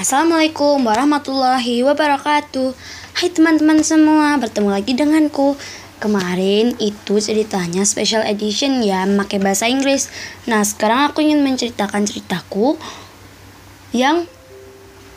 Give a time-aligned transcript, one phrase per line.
[0.00, 2.72] Assalamualaikum warahmatullahi wabarakatuh.
[3.20, 5.60] Hai teman-teman semua, bertemu lagi denganku.
[6.00, 10.08] Kemarin itu ceritanya special edition ya, pakai bahasa Inggris.
[10.48, 12.80] Nah sekarang aku ingin menceritakan ceritaku
[13.92, 14.24] Yang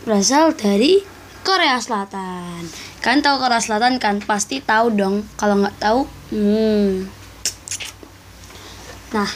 [0.04, 1.00] berasal dari
[1.48, 2.68] Korea Selatan.
[3.00, 4.20] Kan tahu Korea Selatan kan?
[4.20, 5.24] Pasti tahu dong.
[5.40, 6.04] Kalau nggak tahu,
[6.36, 7.08] hmm.
[9.16, 9.32] Nah,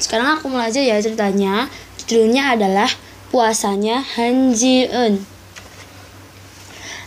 [0.00, 1.68] sekarang aku mulai aja ya ceritanya.
[2.00, 2.88] Judulnya adalah
[3.31, 5.23] puasanya Han Ji Eun.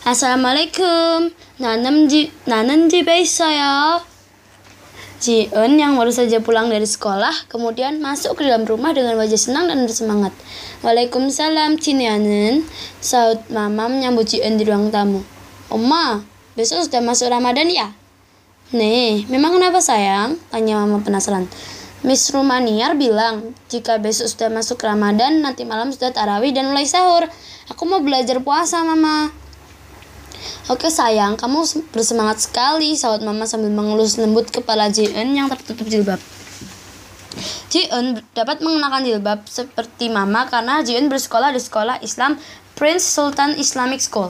[0.00, 1.28] Assalamualaikum.
[1.60, 4.00] Nanem ji nanen 집에 있어요.
[5.20, 9.36] Ji Eun yang baru saja pulang dari sekolah kemudian masuk ke dalam rumah dengan wajah
[9.36, 10.32] senang dan bersemangat.
[10.80, 12.64] Waalaikumsalam Cinianen.
[13.04, 15.20] Saud mama menyambut Ji Eun di ruang tamu.
[15.68, 16.24] Oma,
[16.56, 17.92] besok sudah masuk Ramadan ya?
[18.72, 20.40] Nih, memang kenapa sayang?
[20.48, 21.44] Tanya mama penasaran.
[22.05, 27.25] Miss Rumaniar bilang, jika besok sudah masuk Ramadan, nanti malam sudah tarawih dan mulai sahur.
[27.73, 29.33] Aku mau belajar puasa, Mama.
[30.69, 36.21] Oke sayang, kamu bersemangat sekali, sahabat Mama sambil mengelus lembut kepala Jiun yang tertutup jilbab.
[37.73, 42.37] Jiun dapat mengenakan jilbab seperti Mama karena Jiun bersekolah di sekolah Islam
[42.77, 44.29] Prince Sultan Islamic School.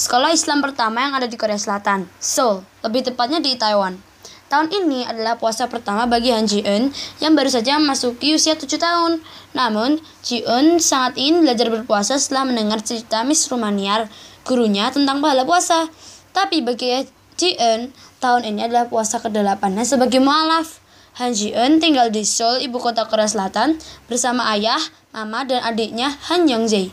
[0.00, 4.11] Sekolah Islam pertama yang ada di Korea Selatan, Seoul, lebih tepatnya di Taiwan.
[4.52, 6.92] Tahun ini adalah puasa pertama bagi Han Ji-eun
[7.24, 9.24] yang baru saja memasuki usia 7 tahun.
[9.56, 14.12] Namun, Ji-eun sangat ingin belajar berpuasa setelah mendengar cerita Miss Rumaniar,
[14.44, 15.88] gurunya tentang pahala puasa.
[16.36, 17.08] Tapi bagi
[17.40, 20.84] Ji-eun, tahun ini adalah puasa ke-8 sebagai mualaf.
[21.16, 23.80] Han Ji-eun tinggal di Seoul, ibu kota Korea Selatan,
[24.12, 24.84] bersama ayah,
[25.16, 26.92] mama, dan adiknya Han Young-jae.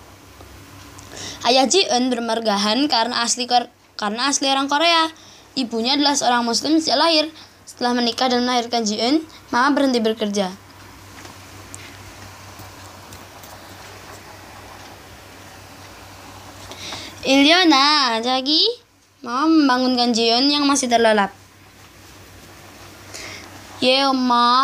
[1.44, 3.52] Ayah Ji-eun bermergahan karena asli
[4.00, 5.12] karena asli orang Korea.
[5.60, 7.26] Ibunya adalah seorang muslim sejak lahir,
[7.70, 9.22] setelah menikah dan melahirkan Ji-eun,
[9.54, 10.50] Mama berhenti bekerja.
[17.30, 18.66] Ilyona, Jagi,
[19.22, 21.30] Mama membangunkan Ji-eun yang masih terlelap.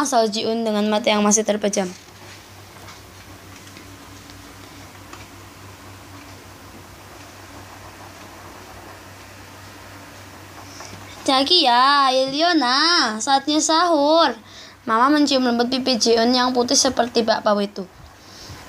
[0.09, 1.85] Sahut Ji-eun dengan mata yang masih terpejam.
[11.25, 14.37] Jagi ya, Ilyona, saatnya sahur.
[14.85, 17.81] Mama mencium lembut pipi Jiun yang putih seperti bakpao itu.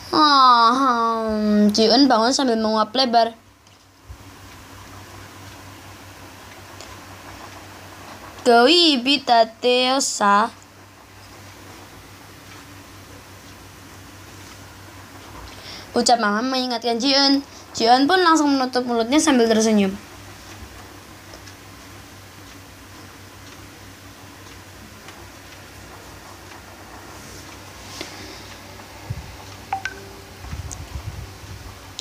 [0.08, 1.68] Oh, hmm.
[1.76, 3.36] Jiun bangun sambil menguap lebar.
[8.48, 10.48] Gawi bitateosa.
[15.92, 17.44] Ucap mama mengingatkan Jiun.
[17.76, 20.05] Jiun pun langsung menutup mulutnya sambil tersenyum.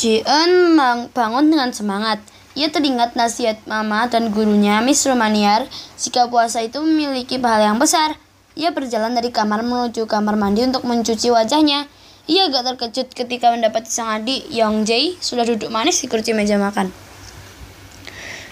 [0.06, 0.78] Jian
[1.18, 2.22] bangun dengan semangat.
[2.54, 5.66] Ia teringat nasihat mama dan gurunya Miss Romaniar
[5.98, 8.14] jika puasa itu memiliki pahala yang besar.
[8.54, 11.90] Ia berjalan dari kamar menuju kamar mandi untuk mencuci wajahnya.
[12.30, 16.62] Ia agak terkejut ketika mendapati sang adik Yong Jae sudah duduk manis di kursi meja
[16.62, 16.94] makan.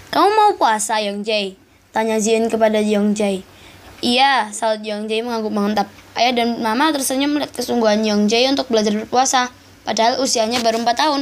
[0.10, 1.54] Kamu mau puasa Yong Jae?
[1.94, 3.46] Tanya Jian kepada Yong Jae.
[4.02, 5.86] Iya, saat Yong Jae mengangguk mantap.
[6.18, 9.54] Ayah dan mama tersenyum melihat kesungguhan Yong Jae untuk belajar berpuasa,
[9.86, 11.22] padahal usianya baru 4 tahun.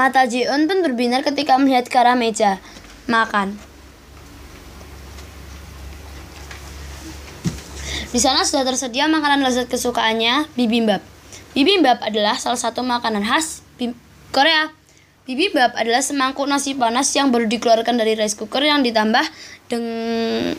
[0.00, 2.56] Mata Jiun pun berbinar ketika melihat ke arah meja
[3.04, 3.52] makan.
[8.08, 11.04] Di sana sudah tersedia makanan lezat kesukaannya, bibimbap.
[11.52, 13.60] Bibimbap adalah salah satu makanan khas
[14.32, 14.72] Korea.
[15.28, 19.28] Bibimbap adalah semangkuk nasi panas yang baru dikeluarkan dari rice cooker yang ditambah
[19.68, 20.56] dengan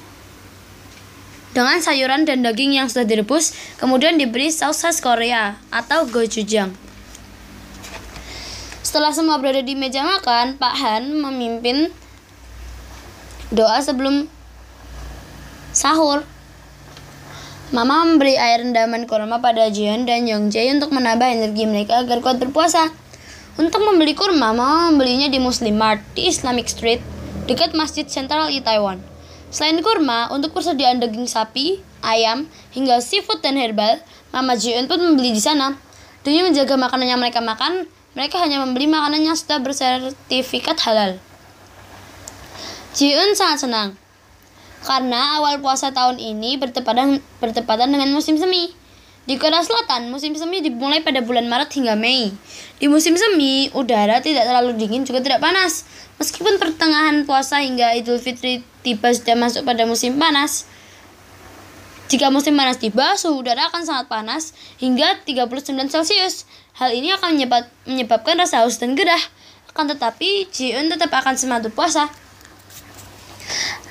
[1.58, 6.91] dengan sayuran dan daging yang sudah direbus, kemudian diberi saus khas Korea atau gochujang.
[8.92, 11.96] Setelah semua berada di meja makan, Pak Han memimpin
[13.48, 14.28] doa sebelum
[15.72, 16.28] sahur.
[17.72, 22.44] Mama memberi air rendaman kurma pada Jian dan Yongjae untuk menambah energi mereka agar kuat
[22.44, 22.92] berpuasa.
[23.56, 27.00] Untuk membeli kurma, Mama membelinya di Muslim Mart di Islamic Street
[27.48, 29.00] dekat Masjid Sentral di Taiwan.
[29.56, 32.44] Selain kurma, untuk persediaan daging sapi, ayam,
[32.76, 34.04] hingga seafood dan herbal,
[34.36, 35.80] Mama Jian pun membeli di sana.
[36.28, 41.20] Demi menjaga makanan yang mereka makan, mereka hanya membeli makanan yang sudah bersertifikat halal.
[42.92, 43.90] Jiun sangat senang
[44.82, 48.74] karena awal puasa tahun ini bertepatan bertepatan dengan musim semi.
[49.30, 52.34] Di Korea Selatan, musim semi dimulai pada bulan Maret hingga Mei.
[52.82, 55.86] Di musim semi, udara tidak terlalu dingin juga tidak panas.
[56.18, 60.66] Meskipun pertengahan puasa hingga Idul Fitri tiba sudah masuk pada musim panas.
[62.10, 66.50] Jika musim panas tiba, suhu udara akan sangat panas hingga 39 Celcius.
[66.80, 67.36] Hal ini akan
[67.88, 69.20] menyebabkan rasa haus dan gerah.
[69.72, 72.08] Akan tetapi, Jiun tetap akan semangat puasa.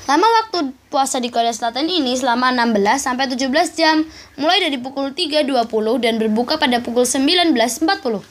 [0.09, 4.03] Lama waktu puasa di Korea Selatan ini selama 16 sampai 17 jam,
[4.35, 5.71] mulai dari pukul 3.20
[6.03, 8.25] dan berbuka pada pukul 19.40.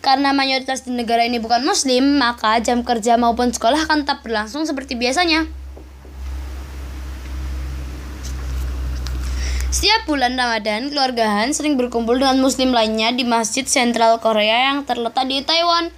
[0.00, 4.64] Karena mayoritas di negara ini bukan muslim, maka jam kerja maupun sekolah akan tetap berlangsung
[4.64, 5.59] seperti biasanya.
[9.70, 14.82] Setiap bulan Ramadan, keluarga Han sering berkumpul dengan muslim lainnya di Masjid Sentral Korea yang
[14.82, 15.94] terletak di Taiwan.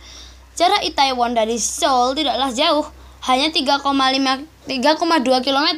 [0.53, 2.85] Jarak Taiwan dari Seoul tidaklah jauh,
[3.25, 4.69] hanya 3,5 3,2
[5.41, 5.69] km.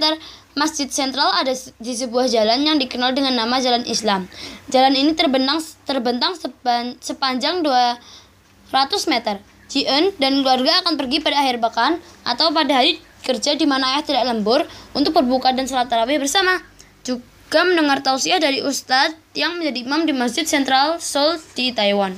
[0.59, 4.27] Masjid Sentral ada di sebuah jalan yang dikenal dengan nama Jalan Islam.
[4.75, 9.39] Jalan ini terbentang terbentang sepan, sepanjang 200 meter.
[9.71, 14.03] Ji-eun dan keluarga akan pergi pada akhir pekan atau pada hari kerja di mana ayah
[14.03, 14.67] tidak lembur
[14.99, 16.59] untuk berbuka dan salat tarawih bersama.
[17.07, 22.11] Juga juga mendengar tausiah dari ustadz yang menjadi imam di Masjid Sentral Seoul di Taiwan.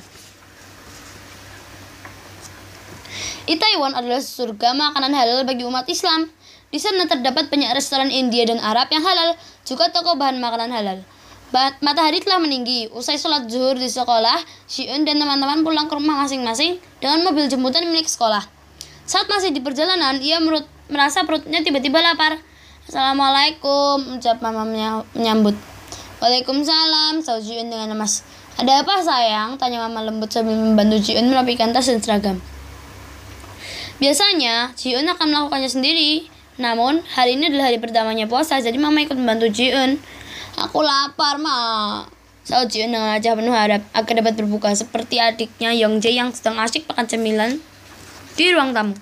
[3.44, 6.32] Taiwan adalah surga makanan halal bagi umat Islam.
[6.72, 9.36] Di sana terdapat banyak restoran India dan Arab yang halal,
[9.68, 11.04] juga toko bahan makanan halal.
[11.84, 12.88] Matahari telah meninggi.
[12.96, 14.40] Usai sholat zuhur di sekolah,
[14.72, 18.40] Shiun dan teman-teman pulang ke rumah masing-masing dengan mobil jemputan milik sekolah.
[19.04, 20.40] Saat masih di perjalanan, ia
[20.88, 22.40] merasa perutnya tiba-tiba lapar.
[22.86, 25.58] Assalamualaikum, ucap mama menyambut.
[26.22, 28.22] Waalaikumsalam, sahut Jiun dengan lemas.
[28.62, 29.58] Ada apa sayang?
[29.58, 32.38] Tanya mama lembut sambil membantu Jiun merapikan tas dan seragam.
[33.98, 36.30] Biasanya, Jiun akan melakukannya sendiri.
[36.62, 39.98] Namun, hari ini adalah hari pertamanya puasa, jadi mama ikut membantu Jiun.
[40.54, 42.06] Aku lapar, ma.
[42.46, 46.86] Sahut Jiun dengan wajah penuh harap agar dapat berbuka seperti adiknya Yongjae yang sedang asyik
[46.86, 47.50] makan cemilan
[48.38, 48.94] di ruang tamu.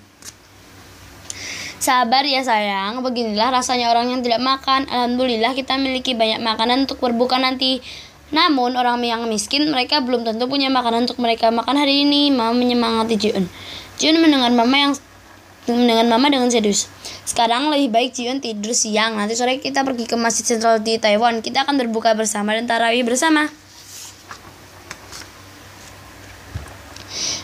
[1.85, 4.89] Sabar ya sayang, beginilah rasanya orang yang tidak makan.
[4.89, 7.85] Alhamdulillah kita memiliki banyak makanan untuk berbuka nanti.
[8.33, 12.33] Namun orang yang miskin mereka belum tentu punya makanan untuk mereka makan hari ini.
[12.33, 13.45] Mama menyemangati Jiun.
[14.01, 14.93] Jiun mendengar mama yang
[15.69, 16.89] dengan mama dengan serius.
[17.29, 19.21] Sekarang lebih baik Jiun tidur siang.
[19.21, 21.45] Nanti sore kita pergi ke masjid sentral di Taiwan.
[21.45, 23.53] Kita akan berbuka bersama dan tarawih bersama.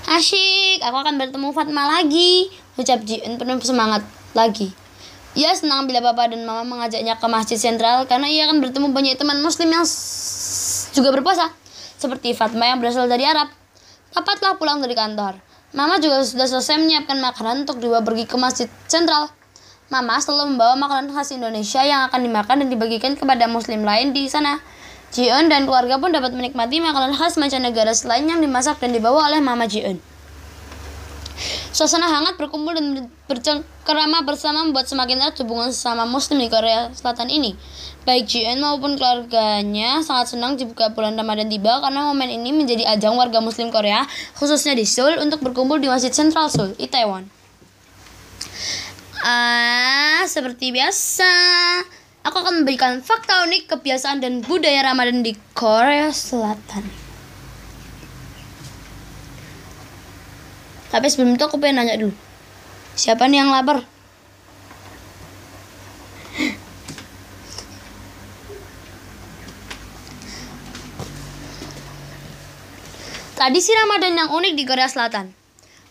[0.09, 2.49] Asyik, aku akan bertemu Fatma lagi.
[2.81, 4.01] Ucap Jiun penuh semangat
[4.37, 4.73] lagi.
[5.39, 9.15] Ia senang bila bapak dan mama mengajaknya ke masjid sentral karena ia akan bertemu banyak
[9.15, 9.87] teman muslim yang
[10.91, 11.55] juga berpuasa.
[12.01, 13.47] Seperti Fatma yang berasal dari Arab.
[14.11, 15.39] Papa telah pulang dari kantor.
[15.71, 19.31] Mama juga sudah selesai menyiapkan makanan untuk dibawa pergi ke masjid sentral.
[19.87, 24.27] Mama selalu membawa makanan khas Indonesia yang akan dimakan dan dibagikan kepada muslim lain di
[24.27, 24.59] sana.
[25.15, 29.39] Jion dan keluarga pun dapat menikmati makanan khas mancanegara selain yang dimasak dan dibawa oleh
[29.39, 30.10] Mama Jion.
[31.71, 37.31] Suasana hangat berkumpul dan bercengkerama bersama membuat semakin erat hubungan sesama muslim di Korea Selatan
[37.31, 37.55] ini.
[38.03, 43.15] Baik JN maupun keluarganya sangat senang jika bulan Ramadan tiba karena momen ini menjadi ajang
[43.15, 44.03] warga muslim Korea,
[44.35, 47.31] khususnya di Seoul, untuk berkumpul di Masjid Central Seoul, di Taiwan.
[49.23, 51.31] Ah, seperti biasa,
[52.27, 57.10] aku akan memberikan fakta unik kebiasaan dan budaya Ramadan di Korea Selatan.
[60.91, 62.15] Tapi sebelum itu aku pengen nanya dulu.
[62.99, 63.87] Siapa nih yang lapar?
[73.41, 75.33] Tradisi Ramadan yang unik di Korea Selatan.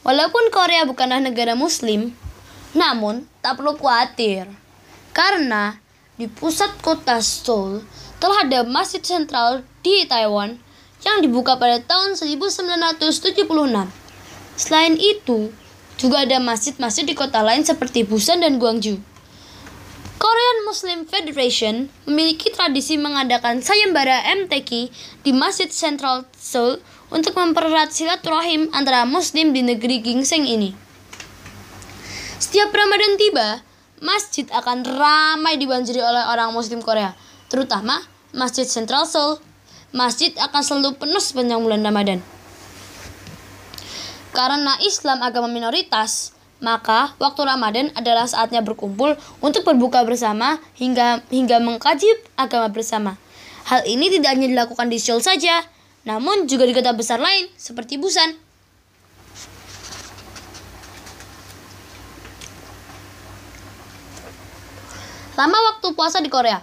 [0.06, 2.14] Walaupun Korea bukanlah negara muslim,
[2.78, 4.46] namun tak perlu khawatir.
[5.18, 5.82] Karena
[6.14, 7.82] di pusat kota Seoul
[8.22, 10.62] telah ada masjid sentral di Taiwan
[11.02, 13.99] yang dibuka pada tahun 1976
[14.60, 15.56] Selain itu,
[15.96, 19.00] juga ada masjid-masjid di kota lain seperti Busan dan Gwangju.
[20.20, 24.92] Korean Muslim Federation memiliki tradisi mengadakan sayembara MTQ
[25.24, 30.76] di Masjid Central Seoul untuk mempererat silaturahim antara Muslim di negeri gingseng ini.
[32.36, 33.64] Setiap Ramadan tiba,
[34.04, 37.16] masjid akan ramai dibanjiri oleh orang Muslim Korea,
[37.48, 38.04] terutama
[38.36, 39.40] Masjid Central Seoul.
[39.96, 42.20] Masjid akan selalu penuh sepanjang bulan Ramadan.
[44.30, 51.58] Karena Islam agama minoritas, maka waktu Ramadan adalah saatnya berkumpul untuk berbuka bersama hingga hingga
[51.64, 52.08] mengkaji
[52.38, 53.18] agama bersama.
[53.66, 55.66] Hal ini tidak hanya dilakukan di Seoul saja,
[56.04, 58.38] namun juga di kota besar lain seperti Busan.
[65.40, 66.60] Lama waktu puasa di Korea.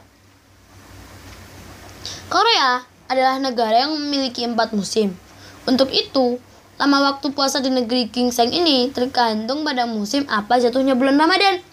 [2.28, 5.16] Korea adalah negara yang memiliki empat musim.
[5.64, 6.37] Untuk itu,
[6.76, 11.64] Lama waktu puasa di negeri Gingseng ini tergantung pada musim apa jatuhnya bulan Ramadan.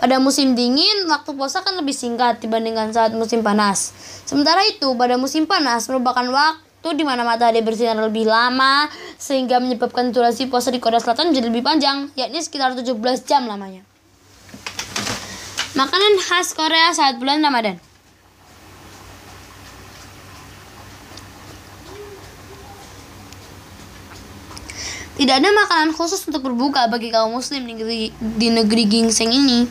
[0.00, 3.92] Pada musim dingin, waktu puasa kan lebih singkat dibandingkan saat musim panas.
[4.24, 8.88] Sementara itu, pada musim panas merupakan waktu di mana matahari bersinar lebih lama
[9.20, 12.96] sehingga menyebabkan durasi puasa di Korea Selatan jadi lebih panjang, yakni sekitar 17
[13.28, 13.84] jam lamanya.
[15.76, 17.89] Makanan khas Korea saat bulan Ramadan.
[25.20, 29.68] Tidak ada makanan khusus untuk berbuka bagi kaum muslim di negeri, di negeri gingseng ini.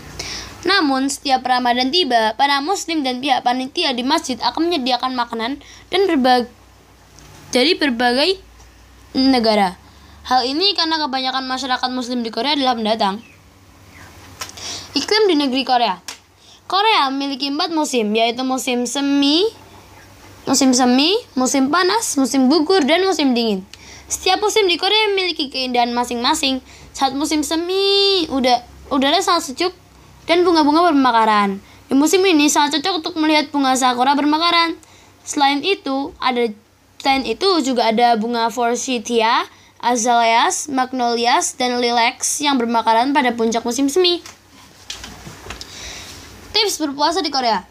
[0.61, 5.57] Namun, setiap Ramadan tiba, para muslim dan pihak panitia di masjid akan menyediakan makanan
[5.89, 6.53] dan berbagi
[7.49, 8.37] dari berbagai
[9.17, 9.73] negara.
[10.29, 13.17] Hal ini karena kebanyakan masyarakat muslim di Korea adalah pendatang.
[14.93, 15.97] Iklim di negeri Korea.
[16.69, 19.49] Korea memiliki empat musim, yaitu musim semi,
[20.45, 23.65] musim semi, musim panas, musim gugur, dan musim dingin.
[24.09, 26.65] Setiap musim di Korea memiliki keindahan masing-masing.
[26.97, 29.73] Saat musim semi, udah udara sangat sejuk
[30.25, 31.61] dan bunga-bunga bermekaran.
[31.85, 34.73] Di musim ini sangat cocok untuk melihat bunga sakura bermekaran.
[35.21, 36.49] Selain itu, ada
[36.97, 39.45] selain itu juga ada bunga forsythia,
[39.77, 44.25] azaleas, magnolias, dan lilacs yang bermekaran pada puncak musim semi.
[46.49, 47.61] Tips berpuasa di Korea.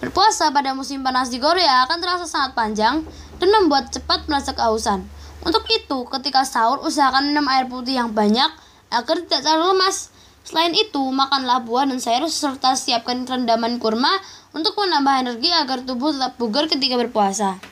[0.00, 3.04] Berpuasa pada musim panas di Korea akan terasa sangat panjang
[3.36, 5.04] dan membuat cepat merasa kehausan.
[5.46, 8.50] Untuk itu, ketika sahur usahakan minum air putih yang banyak
[8.90, 10.10] agar tidak terlalu lemas.
[10.42, 14.10] Selain itu, makanlah buah dan sayur serta siapkan rendaman kurma
[14.50, 17.62] untuk menambah energi agar tubuh tetap bugar ketika berpuasa.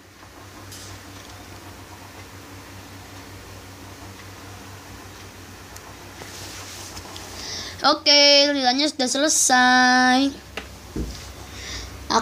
[7.85, 10.21] Oke, ceritanya sudah selesai.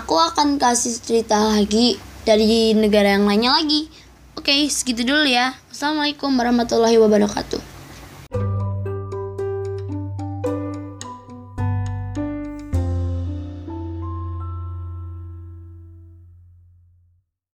[0.00, 4.01] Aku akan kasih cerita lagi dari negara yang lainnya lagi.
[4.42, 5.54] Oke, segitu dulu ya.
[5.70, 7.71] Assalamualaikum warahmatullahi wabarakatuh.